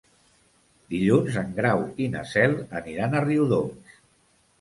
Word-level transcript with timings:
Dilluns 0.93 1.35
en 1.41 1.51
Grau 1.59 1.83
i 2.05 2.07
na 2.13 2.23
Cel 2.31 2.55
aniran 2.81 3.13
a 3.13 3.23
Riudoms. 3.27 3.93